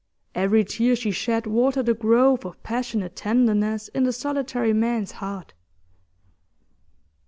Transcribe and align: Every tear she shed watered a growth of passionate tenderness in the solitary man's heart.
Every 0.33 0.63
tear 0.63 0.95
she 0.95 1.11
shed 1.11 1.45
watered 1.45 1.87
a 1.87 1.93
growth 1.93 2.43
of 2.43 2.63
passionate 2.63 3.15
tenderness 3.15 3.87
in 3.89 4.01
the 4.03 4.11
solitary 4.11 4.73
man's 4.73 5.11
heart. 5.11 5.53